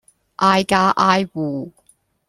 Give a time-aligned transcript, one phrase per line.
[0.37, 1.69] 挨家挨戶